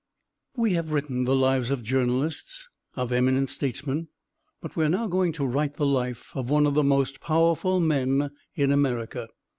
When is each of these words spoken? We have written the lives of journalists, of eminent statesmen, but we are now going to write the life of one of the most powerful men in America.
We 0.57 0.73
have 0.73 0.91
written 0.91 1.25
the 1.25 1.35
lives 1.35 1.69
of 1.69 1.83
journalists, 1.83 2.67
of 2.95 3.11
eminent 3.11 3.51
statesmen, 3.51 4.07
but 4.59 4.75
we 4.75 4.83
are 4.85 4.89
now 4.89 5.05
going 5.05 5.31
to 5.33 5.45
write 5.45 5.75
the 5.75 5.85
life 5.85 6.31
of 6.35 6.49
one 6.49 6.65
of 6.65 6.73
the 6.73 6.81
most 6.81 7.21
powerful 7.21 7.79
men 7.79 8.31
in 8.55 8.71
America. 8.71 9.27